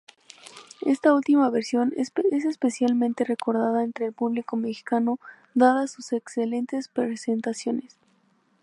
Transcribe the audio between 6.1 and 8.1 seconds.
excelentes prestaciones.